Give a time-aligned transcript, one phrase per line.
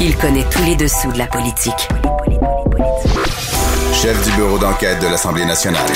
[0.00, 1.88] Il connaît tous les dessous de la politique.
[3.92, 5.88] Chef du bureau d'enquête de l'Assemblée nationale.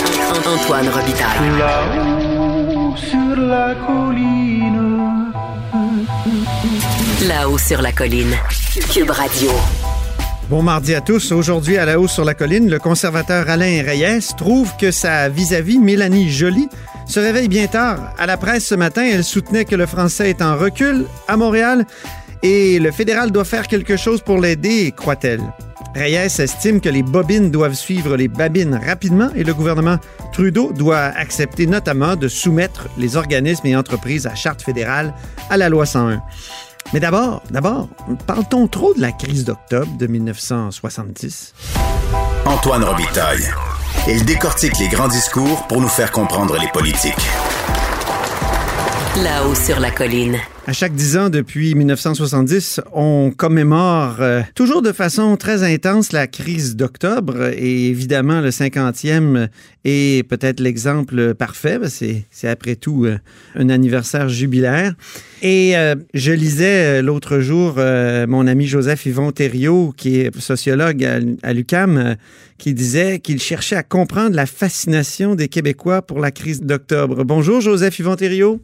[0.45, 1.57] Antoine Robitaille.
[1.57, 5.33] Là-haut sur la colline.
[7.29, 8.35] Là-haut sur la colline.
[8.93, 9.51] Cube Radio.
[10.51, 11.31] Bon mardi à tous.
[11.31, 15.79] Aujourd'hui, à la hausse sur la colline, le conservateur Alain Reyes trouve que sa vis-à-vis,
[15.79, 16.69] Mélanie Joly,
[17.07, 17.99] se réveille bien tard.
[18.19, 21.87] À la presse ce matin, elle soutenait que le français est en recul à Montréal
[22.43, 25.43] et le fédéral doit faire quelque chose pour l'aider, croit-elle.
[25.95, 29.99] Reyes estime que les bobines doivent suivre les babines rapidement et le gouvernement
[30.33, 35.15] Trudeau doit accepter notamment de soumettre les organismes et entreprises à charte fédérale
[35.51, 36.23] à la loi 101.
[36.93, 37.89] Mais d'abord, d'abord,
[38.27, 41.55] parle-t-on trop de la crise d'octobre de 1970?
[42.47, 43.49] Antoine Robitaille.
[44.09, 47.15] Il décortique les grands discours pour nous faire comprendre les politiques.
[49.21, 50.39] Là-haut sur la colline.
[50.67, 56.27] À chaque dix ans depuis 1970, on commémore euh, toujours de façon très intense la
[56.27, 59.49] crise d'octobre et évidemment le 50e
[59.85, 61.79] est peut-être l'exemple parfait.
[61.91, 63.19] C'est, après tout euh,
[63.55, 64.95] un anniversaire jubilaire.
[65.43, 71.19] Et euh, je lisais l'autre jour mon ami Joseph Yvon Thériault, qui est sociologue à,
[71.43, 72.17] à l'UCAM,
[72.57, 77.25] qui disait qu'il cherchait à comprendre la fascination des Québécois pour la crise d'octobre.
[77.25, 78.59] Bonjour Joseph Yvon Thériault.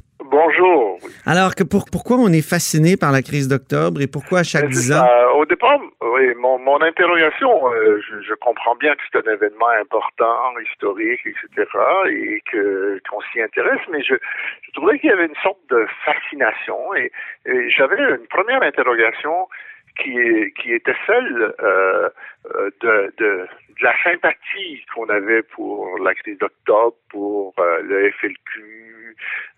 [1.27, 4.69] Alors, que pour, pourquoi on est fasciné par la crise d'octobre et pourquoi à chaque
[4.69, 5.05] dix ans?
[5.05, 9.33] Euh, au départ, oui, mon, mon interrogation, euh, je, je, comprends bien que c'est un
[9.33, 11.67] événement important, historique, etc.,
[12.11, 14.14] et que qu'on s'y intéresse, mais je,
[14.63, 17.11] je trouvais qu'il y avait une sorte de fascination, et,
[17.46, 19.48] et j'avais une première interrogation
[20.02, 22.08] qui, est, qui était celle euh,
[22.80, 23.46] de, de,
[23.80, 28.88] de la sympathie qu'on avait pour la crise d'octobre, pour euh, le FLQ,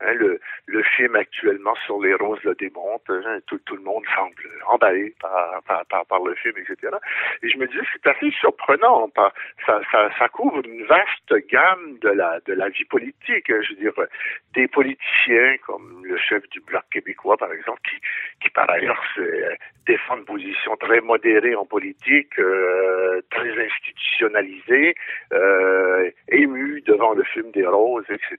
[0.00, 3.10] Hein, le, film actuellement sur les roses le démontre.
[3.10, 4.34] Hein, tout, le monde semble
[4.66, 6.94] emballé par, le film, etc.
[7.42, 9.08] Et je me disais, c'est assez surprenant.
[9.10, 9.32] Par,
[9.66, 13.46] ça, couvre une vaste gamme de la, vie politique.
[13.48, 13.92] Je veux dire,
[14.54, 17.80] des politiciens comme le chef du Bloc québécois, par exemple,
[18.40, 19.56] qui, par ailleurs se,
[19.86, 24.94] défend une position très modérée en politique, euh, très institutionnalisée,
[25.32, 28.38] euh, ému devant le film des roses, etc.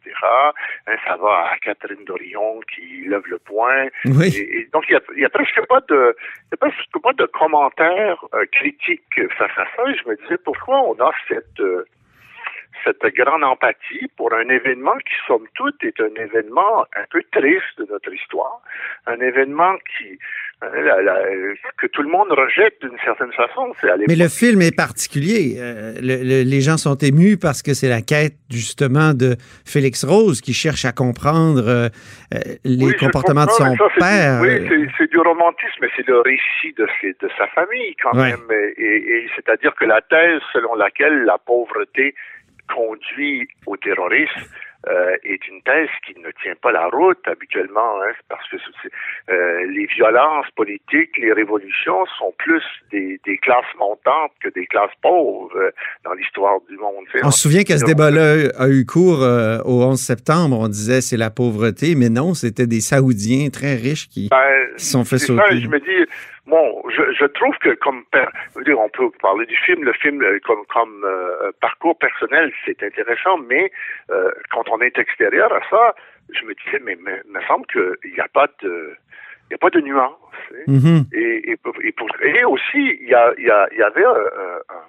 [0.88, 3.88] Hein, va à Catherine Dorion qui lève le poing.
[4.06, 4.28] Oui.
[4.36, 6.16] Et, et donc, il y a, y a, presque pas de,
[6.52, 9.90] y a presque pas de commentaires euh, critiques face à ça.
[9.90, 11.86] Et je me disais, pourquoi on a cette, euh,
[12.84, 17.78] cette grande empathie pour un événement qui, somme toute, est un événement un peu triste
[17.80, 18.62] de notre histoire.
[19.08, 20.18] Un événement qui,
[20.62, 21.16] la, la,
[21.78, 23.74] que tout le monde rejette d'une certaine façon.
[24.08, 25.56] Mais le film est particulier.
[25.58, 30.04] Euh, le, le, les gens sont émus parce que c'est la quête justement de Félix
[30.06, 31.90] Rose qui cherche à comprendre euh,
[32.64, 34.42] les oui, comportements de son ça, père.
[34.42, 38.12] Du, oui, c'est du romantisme, mais c'est le récit de, ses, de sa famille quand
[38.18, 38.32] Ouais.
[38.32, 38.74] même.
[38.78, 42.14] Et, et c'est-à-dire que la thèse selon laquelle la pauvreté
[42.74, 44.42] conduit au terrorisme
[44.90, 49.72] euh, est une thèse qui ne tient pas la route habituellement, hein, parce que euh,
[49.72, 55.56] les violences politiques, les révolutions sont plus des, des classes montantes que des classes pauvres
[55.56, 55.70] euh,
[56.04, 57.06] dans l'histoire du monde.
[57.22, 60.58] On se souvient que ce débat-là a eu cours au 11 septembre.
[60.60, 64.38] On disait c'est la pauvreté, mais non, c'était des Saoudiens très riches qui, ben,
[64.78, 65.62] qui sont fait ça, sauter.
[65.62, 66.10] je me dis,
[66.48, 68.04] bon, je, je trouve que comme
[68.78, 73.38] on peut parler du film, le film euh, comme comme euh, parcours personnel, c'est intéressant,
[73.38, 73.72] mais
[74.10, 75.96] euh, quand on est extérieur à ça,
[76.30, 78.96] je me disais, mais il me semble qu'il n'y a pas de
[79.46, 80.16] il n'y a pas de nuance.
[80.68, 81.02] Mm -hmm.
[81.14, 81.58] et, et,
[81.88, 84.20] et, pour, et, aussi, il y, a, il y, a, il y avait un,
[84.76, 84.84] un,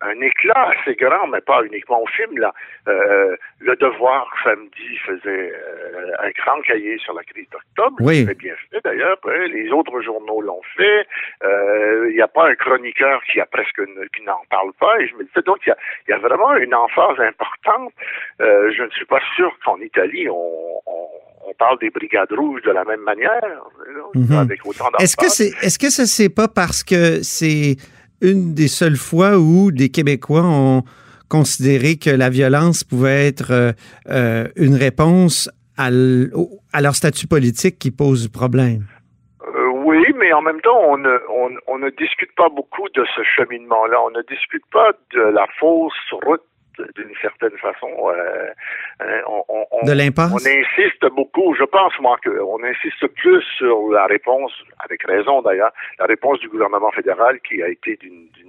[0.00, 2.38] un, éclat assez grand, mais pas uniquement au film.
[2.38, 2.52] Là.
[2.88, 7.96] Euh, le Devoir, samedi, faisait euh, un grand cahier sur la crise d'octobre.
[8.00, 8.20] Oui.
[8.20, 9.18] C'était bien fait, d'ailleurs.
[9.48, 11.06] Les autres journaux l'ont fait.
[11.44, 13.80] Euh, Il n'y a pas un chroniqueur qui a presque
[14.14, 15.00] qui n'en parle pas.
[15.00, 15.76] Et je me disais, donc, il y a,
[16.06, 17.92] il y a vraiment une emphase importante.
[18.40, 21.08] Euh, je ne suis pas sûr qu'en Italie, on, on
[21.50, 23.62] on parle des brigades rouges de la même manière,
[24.14, 24.40] mm -hmm.
[24.40, 27.76] avec autant Est-ce que c'est, est-ce que ça c'est pas parce que c'est
[28.20, 30.82] une des seules fois où des Québécois ont
[31.28, 33.74] considéré que la violence pouvait être
[34.08, 38.84] euh, une réponse à, leur statut politique qui pose problème?
[39.42, 43.96] Euh, oui, mais en même temps, on ne discute pas beaucoup de ce cheminement-là.
[44.06, 45.92] On ne discute pas de la fausse
[46.24, 46.42] route
[46.96, 47.90] d'une certaine façon.
[48.10, 48.46] Euh,
[49.02, 50.32] euh, on, on, on- De l'impasse?
[50.32, 54.52] On insiste beaucoup, je pense moi qu'on insiste plus sur la réponse,
[54.84, 58.48] avec raison d'ailleurs, la réponse du gouvernement fédéral qui a été d'une d'une-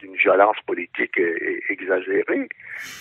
[0.00, 2.48] d'une violence politique euh, exagérée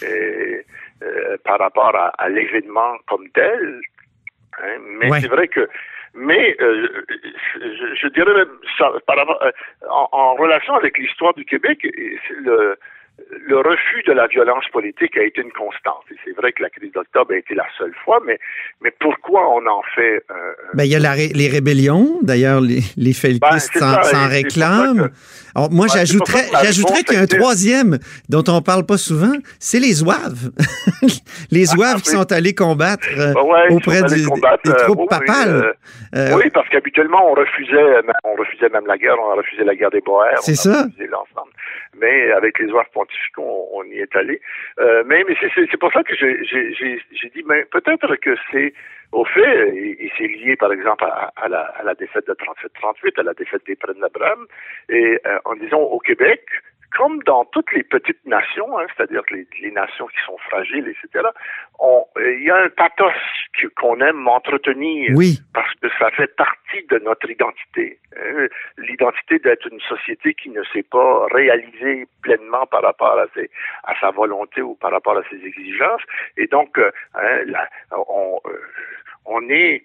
[0.04, 3.80] euh, par rapport à, à l'événement comme tel.
[4.62, 5.22] Hein, mais Ouais.
[5.22, 5.68] c'est vrai que
[6.16, 6.88] mais euh,
[7.56, 9.18] je, je dirais même ça, par
[9.90, 11.80] en, en relation avec l'histoire du Québec,
[12.38, 12.78] le,
[13.46, 16.04] le refus de la violence politique a été une constante.
[16.12, 18.40] Et c'est vrai que la crise d'octobre a été la seule fois, mais,
[18.82, 20.34] mais pourquoi on en fait euh,
[20.74, 22.20] Ben, il y a la ré- les rébellions.
[22.22, 25.10] D'ailleurs, les, les Ben, s'en réclament.
[25.10, 25.14] que-
[25.56, 28.00] Alors, moi, j'ajouterais, qu'il y a un troisième
[28.30, 30.50] dont on parle pas souvent, c'est les Zouaves.
[31.52, 35.50] les Zouaves qui sont allés combattre euh, ouais, auprès du- combattre, des euh, troupes papales.
[35.50, 35.74] euh,
[36.16, 39.76] Euh, oui, parce qu'habituellement, on refusait, on refusait même la guerre, on a refusé la
[39.76, 40.38] guerre des Boers.
[40.42, 40.86] C'est ça.
[41.96, 44.42] Mais avec les oies pontificaux, on, on y est allé.
[44.80, 48.74] Euh, mais mais c'est- pour ça que j'ai dit, mais peut-être que c'est
[49.12, 53.20] au fait, et, c'est lié par exemple à, à la, à la défaite de 37-38,
[53.20, 54.48] à la défaite des Prennes-Abraham,
[54.90, 56.42] et euh, en disant au Québec,
[56.98, 61.26] comme dans toutes les petites nations, hein, c'est-à-dire les, les nations qui sont fragiles, etc.,
[61.80, 63.12] on- euh, il y a un pathos
[63.78, 65.40] qu'on aime entretenir oui.
[65.54, 68.00] parce que ça fait partie de notre identité.
[68.18, 68.48] Euh,
[68.78, 73.50] L'identité d'être une société qui ne s'est pas réalisée pleinement par rapport à, ses,
[73.84, 76.02] à sa volonté ou par rapport à ses exigences.
[76.38, 78.52] Et donc, euh, hein, la- on, euh,
[79.26, 79.84] on est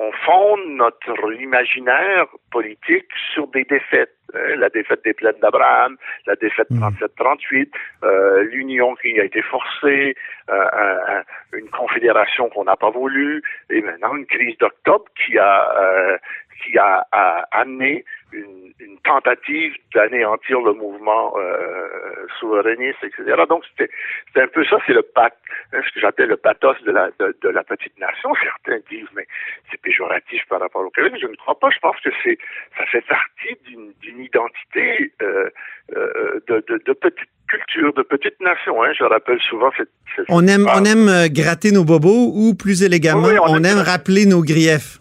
[0.00, 4.14] on fonde notre imaginaire politique sur des défaites.
[4.34, 5.96] hein, la défaite des plaines d'Abraham,
[6.26, 6.80] la défaite Mhm.
[6.80, 7.72] 37-38,
[8.04, 10.14] euh, l'union qui a été forcée,
[10.50, 11.24] euh, un- un-
[11.58, 16.18] une confédération qu'on n'a pas voulu, et maintenant une crise d'octobre qui a euh,
[16.62, 23.42] qui a, a amené une, une tentative d'anéantir le mouvement euh, souverainiste, etc.
[23.48, 23.92] Donc c'était
[24.34, 25.34] c'est un peu ça, c'est le pat,
[25.72, 28.30] hein, ce que j'appelle le pathos de la de, de la petite nation.
[28.42, 29.26] Certains disent mais
[29.70, 31.14] c'est péjoratif par rapport au Québec.
[31.20, 31.70] Je ne crois pas.
[31.70, 32.38] Je pense que c'est
[32.76, 35.48] ça fait partie d'une d'une identité euh,
[35.96, 38.82] euh, de, de, de petite culture, de petite nation.
[38.82, 38.92] Hein.
[38.98, 42.82] Je rappelle souvent cette, cette On aime, on aime euh, gratter nos bobos ou plus
[42.82, 45.00] élégamment, Oui, on on, aime rappeler nos griefs.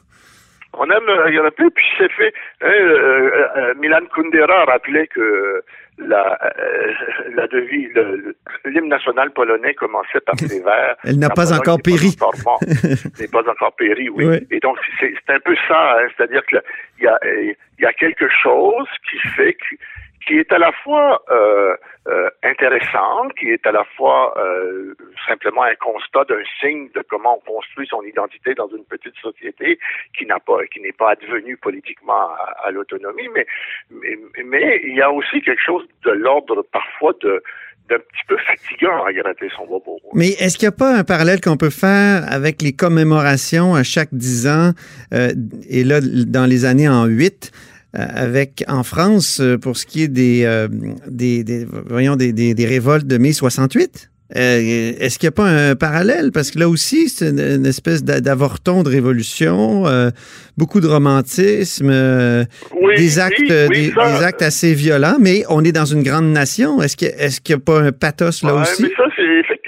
[0.80, 2.34] On aime euh, il y en a plus, puis c'est fait.
[2.62, 5.64] hein, euh, euh, Milan Kundera rappelait que
[6.00, 6.94] la, euh,
[7.36, 10.96] la devise, le- le- l'hymne national polonais commençait par ces vers.
[11.04, 12.16] Elle n'a pas encore péri.
[13.20, 14.26] n'est pas encore péri, oui.
[14.28, 14.48] Oui.
[14.52, 16.58] Et donc c'est c'est un peu ça, hein, c'est-à-dire que
[17.00, 19.76] il y a euh, il y a quelque chose qui fait que
[20.26, 21.76] qui est à la fois euh,
[22.08, 24.96] euh, intéressant, qui est à la fois euh,
[25.28, 29.80] simplement un constat d'un signe de comment on construit son identité dans une petite société
[30.18, 32.30] qui n'a pas, qui n'est pas advenue politiquement
[32.64, 33.46] à, l'autonomie, mais,
[33.92, 37.44] mais mais il y a aussi quelque chose de l'ordre parfois de
[37.90, 40.00] d'un petit peu fatigant à gratter son bobo.
[40.14, 43.84] Mais est-ce qu'il n'y a pas un parallèle qu'on peut faire avec les commémorations à
[43.84, 44.72] chaque 10 ans,
[45.14, 45.30] euh,
[45.70, 50.04] et là, dans les années en 8, euh, avec en France, euh, pour ce qui
[50.04, 50.68] est des, euh,
[51.10, 54.10] des, des- voyons, des, des, des révoltes de mai 68?
[54.36, 56.32] Euh, Est-ce qu'il n'y a pas un parallèle?
[56.34, 60.12] Parce que là aussi, c'est une, une espèce d'a- d'avorton de révolution, euh,
[60.58, 62.44] beaucoup de romantisme, euh,
[62.82, 65.72] Oui, des, actes, oui, euh, oui, des, ça, des actes assez violents, mais on est
[65.72, 66.82] dans une grande nation.
[66.82, 68.84] Est-ce qu'il est n'y a pas un pathos là Ouais, aussi?
[68.84, 69.24] Mais ça, c'est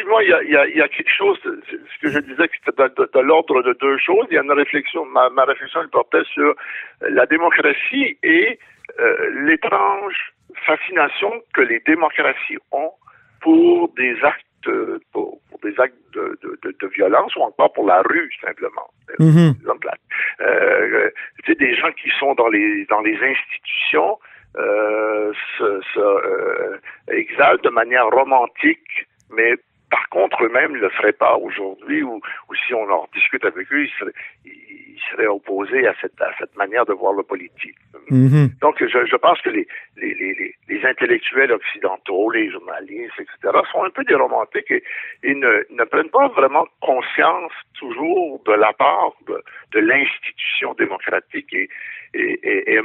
[0.09, 2.19] effectivement, il y a, il y, a, il y a quelque chose, ce que je
[2.19, 4.25] disais, que c'était de, de- de l'ordre de deux choses.
[4.31, 6.53] Il y a une réflexion, ma, ma réflexion, elle portait sur
[7.01, 8.59] la démocratie et
[8.99, 10.33] euh, l'étrange
[10.65, 12.91] fascination que les démocraties ont
[13.41, 14.69] pour des actes,
[15.13, 18.89] pour, pour des actes de, de, de, de violence ou encore pour la rue, simplement.
[19.59, 19.93] Exemple, là.
[20.41, 21.09] Euh,
[21.43, 24.17] tu sais, des gens qui sont dans les dans les institutions
[24.57, 26.77] euh, se, se euh,
[27.11, 29.53] exaltent de manière romantique, mais
[29.89, 32.15] par contre eux-mêmes ne le feraient pas aujourd'hui, ou,
[32.49, 34.13] ou si on en discute avec eux, ils seraient,
[34.45, 37.75] ils seraient opposés à cette, à cette manière de voir le politique.
[38.09, 38.49] Mhm.
[38.61, 39.67] Donc, je, je pense que les,
[39.97, 44.83] les, les, les- les intellectuels occidentaux, les journalistes, etc., sont un peu des romantiques et,
[45.23, 49.41] et ne, ne prennent pas vraiment conscience toujours de la part de,
[49.73, 51.69] de l'institution démocratique et,
[52.13, 52.79] et, et-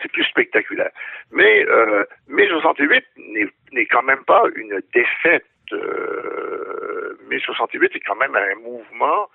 [0.00, 0.90] c'est plus spectaculaire.
[1.32, 5.44] Mais euh, mai 68 n'est n'est quand même pas une défaite.
[5.72, 9.28] Euh, mai 68 est quand même un mouvement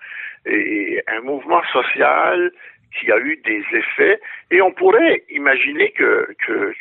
[0.46, 2.52] et un mouvement social
[2.98, 6.72] qui a eu des effets et on pourrait imaginer que, que,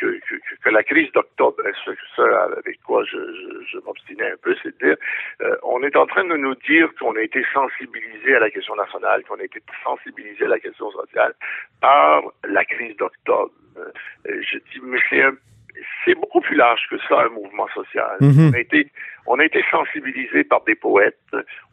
[0.63, 4.97] que, la crise d'octobre, ce, avec quoi je m'obstinais un peu, c'est de dire,
[5.41, 8.75] euh, on est en train de nous dire qu'on a été sensibilisé à la question
[8.75, 11.33] nationale, qu'on a été sensibilisé à la question sociale
[11.81, 13.51] par la crise d'octobre.
[13.77, 13.91] Euh,
[14.25, 15.35] je dis, mais c'est un
[16.05, 18.17] c'est beaucoup plus large que ça, un mouvement social.
[18.19, 18.49] Mhm.
[18.49, 18.87] On a été,
[19.25, 21.17] on a été sensibilisé par des poètes,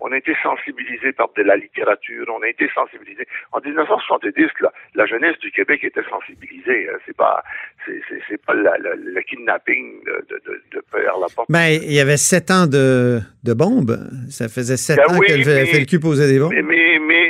[0.01, 3.27] on a été sensibilisé par de la littérature, on a été sensibilisé.
[3.53, 6.89] En 1970, la, la jeunesse du Québec était sensibilisée.
[6.89, 6.99] Hein.
[7.07, 7.43] C'est pas,
[7.85, 11.47] c'est, c'est, c'est pas la, la, le kidnapping de, de, de, de Père Laporte.
[11.51, 13.97] Ben, il y avait sept ans de, de bombes.
[14.31, 16.53] Ça faisait sept Ben ans oui, que le mais- FLQ posait des bombes.
[16.55, 17.30] Mais, mais, mais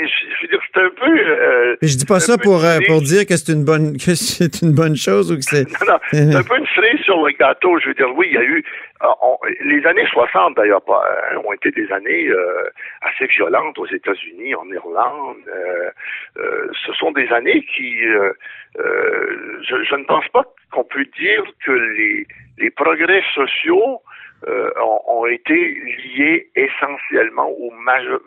[0.81, 1.19] c'est un peu.
[1.19, 4.15] Euh, Mais je dis pas ça pour, euh, pour dire que c'est une bonne que
[4.15, 5.65] c'est une bonne chose ou que c'est.
[5.69, 7.79] Non, non, c'est un peu une cerise sur le gâteau.
[7.81, 8.65] Je veux dire, oui, il y a eu.
[9.03, 11.03] euh, on- les années 60, d'ailleurs, pas,
[11.45, 12.29] ont été des années
[13.03, 15.37] assez violentes aux États-Unis, en Irlande.
[16.87, 17.97] Ce sont des années qui.
[18.77, 22.27] je, je ne pense pas qu'on peut dire que les,
[22.59, 24.01] les progrès sociaux
[24.49, 25.55] euh, ont, ont été
[26.15, 28.19] liés essentiellement ou euh,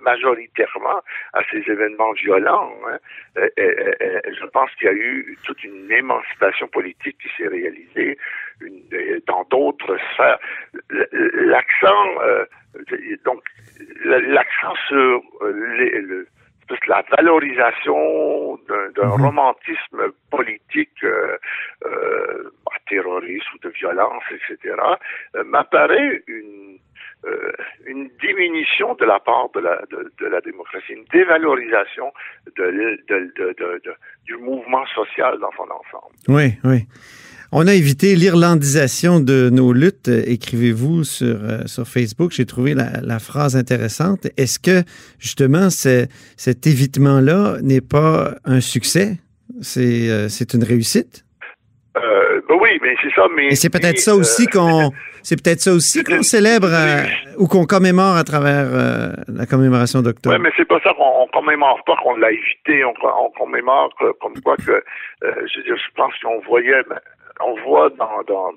[0.00, 1.00] majoritairement
[1.32, 2.72] à ces événements violents.
[2.86, 2.98] hein.
[3.38, 8.16] Euh, euh, je pense qu'il y a eu toute une émancipation politique qui s'est réalisée
[8.60, 8.82] une-
[9.26, 10.38] dans d'autres sphères.
[11.10, 12.44] L'accent, euh,
[13.24, 13.42] donc,
[14.04, 15.22] l'accent sur
[15.78, 16.26] les- le-
[16.68, 19.22] toute la valorisation d'un Mhm.
[19.24, 21.36] romantisme politique euh,
[21.84, 24.76] euh, bah, terroriste ou de violence, etc.,
[25.36, 26.78] euh, m'apparaît une
[27.24, 27.52] euh,
[27.86, 32.12] une diminution de la part de la, démocratie, une dévalorisation
[34.24, 36.14] du mouvement social dans son ensemble.
[36.26, 36.80] Oui, oui.
[37.52, 42.32] On a évité l'irlandisation de nos luttes, écrivez-vous sur, euh, Facebook.
[42.32, 44.26] J'ai trouvé la, phrase intéressante.
[44.36, 44.82] Est-ce que,
[45.20, 49.18] justement, cet évitement-là n'est pas un succès?
[49.60, 51.24] C'est une réussite?
[52.82, 53.26] Ben oui, c'est ça.
[53.36, 54.90] Mais Et c'est peut-être ça aussi euh, qu'on
[55.22, 57.04] c'est peut-être ça aussi qu'on célèbre euh,
[57.38, 60.34] ou qu'on commémore à travers euh, la commémoration d'octobre.
[60.34, 63.90] Ouais, mais c'est pas ça qu'on on commémore pas qu'on l'a évité, on, on commémore
[64.00, 64.82] que- comme quoi que, euh,
[65.22, 66.98] je veux dire, je pense qu'on voyait, ben,
[67.44, 68.50] on voit dans, dans,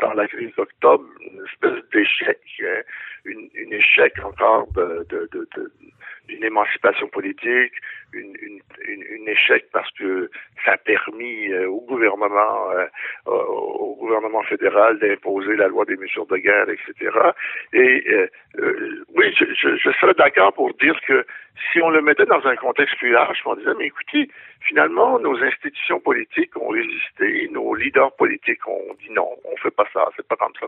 [0.00, 2.82] dans la crise d'octobre une espèce d'échec, hein,
[3.28, 5.48] une, échec encore de, de,
[6.28, 7.72] émancipation politique,
[8.12, 10.30] une, une, une, échec parce que
[10.64, 12.86] ça a permis euh, au gouvernement, euh,
[13.26, 17.16] au gouvernement fédéral d'imposer la loi des mesures de guerre, etc.
[17.72, 21.26] Et euh, oui, je, je, je serais d'accord pour dire que
[21.72, 25.36] si on le mettait dans un contexte plus large, on disait, mais écoutez, finalement, nos
[25.42, 30.26] institutions politiques ont résisté, nos leaders politiques ont dit non, on fait pas ça, c'est
[30.26, 30.66] pas comme ça.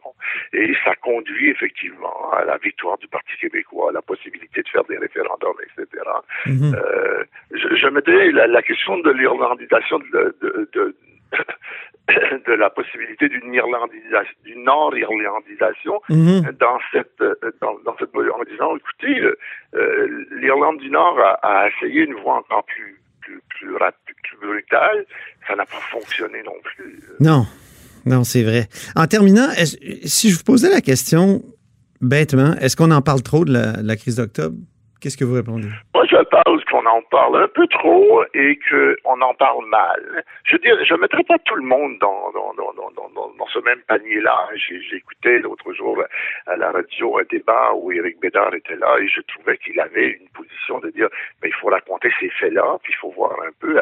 [0.53, 4.85] Et ça conduit effectivement à la victoire du Parti québécois, à la possibilité de faire
[4.85, 5.87] des référendums, etc.
[6.47, 6.75] Mhm.
[6.75, 10.97] Euh, je, je mettais la, la question de l'irlandisation de, de, de,
[12.47, 16.53] de la possibilité d'une irlandisation, d'une nord-irlandisation Mhm.
[16.59, 17.23] dans cette
[17.61, 19.21] dans, dans cette en disant écoutez
[19.75, 23.00] euh, l'Irlande du Nord a, a essayé une voie encore plus
[24.41, 25.07] brutale
[25.47, 27.47] ça n'a pas fonctionné non plus Non,
[28.07, 28.69] non, c'est vrai.
[28.97, 29.49] En terminant,
[30.05, 31.43] si je vous posais la question
[32.01, 34.57] bêtement, est-ce qu'on en parle trop de la, de la crise d'octobre?
[35.01, 35.69] Qu'est-ce que vous répondez?
[36.11, 40.25] Je pense qu'on en parle un peu trop et qu'on en parle mal.
[40.43, 42.33] Je dire, je ne mettrais pas tout le monde dans,
[43.53, 44.49] ce même panier-là.
[44.57, 46.03] J'ai écouté l'autre jour
[46.47, 50.19] à la radio un débat où Éric Bédard était là et je trouvais qu'il avait
[50.21, 51.09] une position de dire
[51.41, 53.81] ben, il faut raconter ces faits-là, puis il faut voir un peu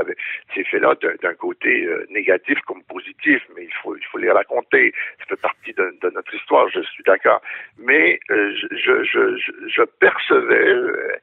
[0.54, 4.92] ces faits-là d'un côté euh, négatif comme positif, mais il faut, les raconter.
[5.20, 7.40] Ça fait partie de, notre histoire, je suis d'accord.
[7.78, 11.16] Mais euh, je, percevais euh,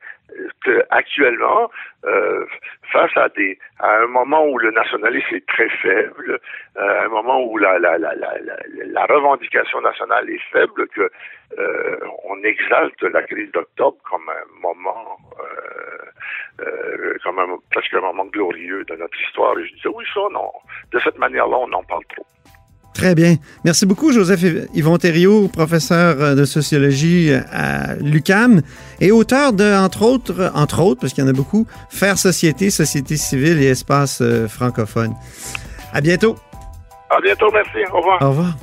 [0.89, 1.69] actuellement,
[2.05, 2.45] euh,
[2.91, 6.39] face à des à un moment où le nationalisme est très faible,
[6.77, 10.87] euh, à un moment où la la, la, la, la, la revendication nationale est faible,
[10.87, 11.09] que
[11.59, 18.01] euh, on exalte la crise d'octobre comme un moment euh, euh, comme un, presque un
[18.01, 19.57] moment glorieux de notre histoire.
[19.59, 20.51] Et je disais oui ça non.
[20.91, 22.25] De cette manière-là, on en parle trop.
[22.95, 23.35] Très bien.
[23.65, 24.39] Merci beaucoup, Joseph
[24.73, 28.61] Yvon Thériault, professeur euh, de sociologie à l'UCAM
[29.01, 32.69] et auteur de, entre autres, entre autres, parce qu'il y en a beaucoup, Faire société,
[32.69, 35.13] société civile et espace euh, francophone.
[35.91, 36.37] À bientôt.
[37.09, 37.85] À bientôt, merci.
[37.91, 38.21] Au revoir.
[38.21, 38.55] Au revoir.